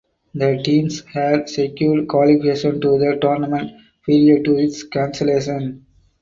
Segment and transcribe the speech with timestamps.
[0.33, 3.73] The teams had secured qualification to the tournament
[4.03, 5.85] prior to its cancellation.